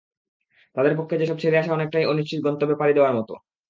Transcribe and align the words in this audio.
তাঁদের 0.75 0.93
পক্ষে 0.99 1.15
সেসব 1.19 1.37
ছেড়ে 1.41 1.59
আসা 1.61 1.71
অনেকটাই 1.73 2.09
অনিশ্চিত 2.11 2.39
গন্তব্যে 2.43 2.79
পাড়ি 2.79 2.93
দেওয়ার 2.95 3.17
মতো। 3.19 3.33